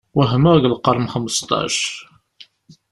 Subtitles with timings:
[0.17, 1.77] Wehmeɣ deg lqern xmesṭac.